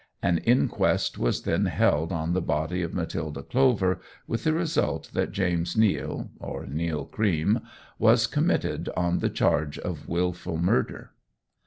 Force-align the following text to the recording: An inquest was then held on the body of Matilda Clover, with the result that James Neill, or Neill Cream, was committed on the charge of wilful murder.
An 0.23 0.39
inquest 0.39 1.19
was 1.19 1.43
then 1.43 1.65
held 1.67 2.11
on 2.11 2.33
the 2.33 2.41
body 2.41 2.81
of 2.81 2.91
Matilda 2.91 3.43
Clover, 3.43 3.99
with 4.25 4.45
the 4.45 4.51
result 4.53 5.11
that 5.13 5.31
James 5.31 5.77
Neill, 5.77 6.31
or 6.39 6.65
Neill 6.65 7.05
Cream, 7.05 7.59
was 7.99 8.25
committed 8.25 8.89
on 8.97 9.19
the 9.19 9.29
charge 9.29 9.77
of 9.77 10.09
wilful 10.09 10.57
murder. 10.57 11.11